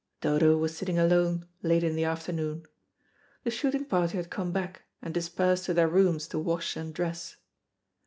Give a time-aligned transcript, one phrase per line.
[0.19, 2.65] Dodo was sitting alone late in the afternoon.
[3.43, 7.37] The shooting party had come back, and dispersed to their rooms to wash and dress.